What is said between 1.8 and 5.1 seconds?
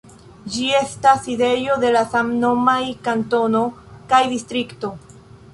de la samnomaj kantono kaj distrikto.